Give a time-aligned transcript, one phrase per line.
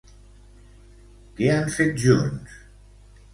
[1.41, 2.57] Què han fet junts?